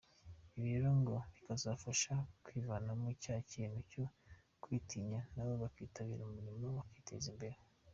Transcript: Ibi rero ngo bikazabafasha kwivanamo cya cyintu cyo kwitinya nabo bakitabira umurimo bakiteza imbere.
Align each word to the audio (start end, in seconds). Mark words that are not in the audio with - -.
Ibi 0.57 0.67
rero 0.75 0.89
ngo 1.01 1.15
bikazabafasha 1.33 2.13
kwivanamo 2.45 3.07
cya 3.23 3.35
cyintu 3.49 3.79
cyo 3.91 4.05
kwitinya 4.61 5.19
nabo 5.35 5.53
bakitabira 5.63 6.21
umurimo 6.25 6.67
bakiteza 6.79 7.27
imbere. 7.35 7.57